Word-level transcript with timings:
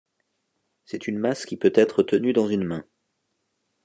C'est 0.83 1.05
une 1.07 1.19
masse 1.19 1.45
qui 1.45 1.57
peut 1.57 1.71
être 1.75 2.01
tenue 2.01 2.33
dans 2.33 2.47
une 2.47 2.63
main. 2.63 2.83